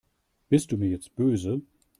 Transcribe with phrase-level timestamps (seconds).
[0.49, 1.61] Bist du mir jetzt böse?